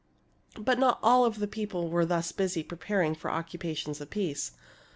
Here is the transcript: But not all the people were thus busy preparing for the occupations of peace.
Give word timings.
But 0.59 0.79
not 0.79 0.97
all 1.03 1.29
the 1.29 1.45
people 1.45 1.87
were 1.91 2.07
thus 2.07 2.31
busy 2.31 2.63
preparing 2.63 3.13
for 3.13 3.29
the 3.29 3.37
occupations 3.37 4.01
of 4.01 4.09
peace. 4.09 4.53